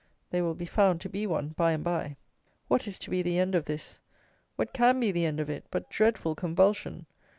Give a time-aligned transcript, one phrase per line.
[0.31, 2.17] THEY WILL BE FOUND TO BE ONE, BY AND BY.
[2.67, 3.99] What is to be the end of this?
[4.55, 7.05] What can be the end of it, but dreadful convulsion?